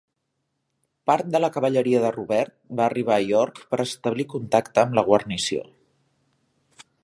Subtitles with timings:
[1.09, 5.07] Part de la cavalleria de Rubert va arribar a York per establir contacte amb la
[5.11, 5.63] guarnició.